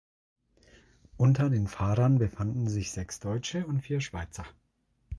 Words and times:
Unter 1.15 1.51
den 1.51 1.67
Fahrern 1.67 2.17
befanden 2.17 2.67
sich 2.67 2.89
sechs 2.91 3.19
Deutsche 3.19 3.67
und 3.67 3.81
vier 3.81 4.01
Schweizer. 4.01 4.47